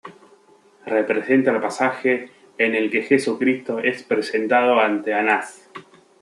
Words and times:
Representa 0.87 1.51
el 1.51 1.59
pasaje 1.61 2.31
en 2.57 2.73
el 2.73 2.89
que 2.89 3.03
Jesucristo 3.03 3.77
es 3.77 4.01
presentado 4.01 4.79
ante 4.79 5.13
Anás. 5.13 5.69